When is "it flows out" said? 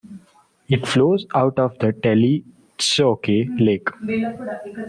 0.67-1.59